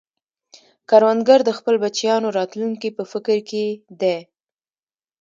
[0.89, 3.65] کروندګر د خپلو بچیانو راتلونکې په فکر کې
[4.01, 4.17] دی